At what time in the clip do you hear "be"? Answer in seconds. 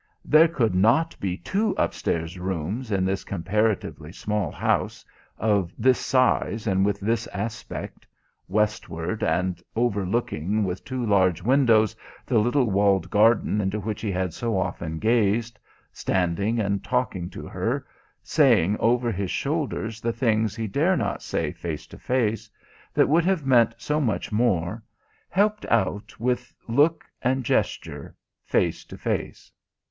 1.19-1.37